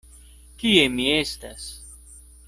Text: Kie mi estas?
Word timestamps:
Kie 0.61 0.87
mi 0.95 1.05
estas? 1.17 1.67